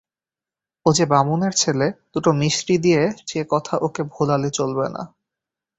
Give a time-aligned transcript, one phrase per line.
[0.85, 5.03] ও যে বামুনের ছেলে, দুটো মিষ্টি দিয়ে সে কথা ওকে ভোলালে চলবে না।